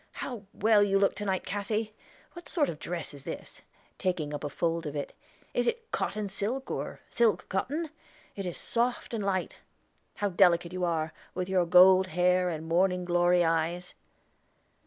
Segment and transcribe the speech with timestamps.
[0.13, 1.93] How well you look to night, Cassy!
[2.33, 3.61] What sort of dress is this?"
[3.99, 5.13] taking up a fold of it.
[5.53, 7.91] "Is it cotton silk, or silk cotton?
[8.35, 9.57] It is soft and light.
[10.15, 13.93] How delicate you are, with your gold hair and morning glory eyes!"